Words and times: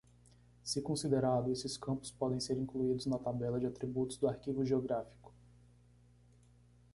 Se 0.63 0.81
considerado, 0.81 1.51
esses 1.51 1.77
campos 1.77 2.09
podem 2.09 2.39
ser 2.39 2.57
incluídos 2.57 3.05
na 3.05 3.19
tabela 3.19 3.59
de 3.59 3.67
atributos 3.67 4.17
do 4.17 4.27
arquivo 4.27 4.65
geográfico. 4.65 5.31